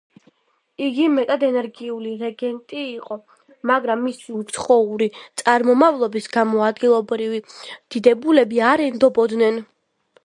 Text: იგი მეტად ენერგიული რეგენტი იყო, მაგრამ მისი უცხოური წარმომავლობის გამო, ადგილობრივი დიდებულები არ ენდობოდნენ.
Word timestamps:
იგი 0.85 1.03
მეტად 1.15 1.43
ენერგიული 1.47 2.13
რეგენტი 2.21 2.81
იყო, 2.93 3.17
მაგრამ 3.73 4.01
მისი 4.07 4.35
უცხოური 4.39 5.09
წარმომავლობის 5.43 6.31
გამო, 6.39 6.65
ადგილობრივი 6.71 7.45
დიდებულები 7.67 8.65
არ 8.75 8.87
ენდობოდნენ. 8.91 9.65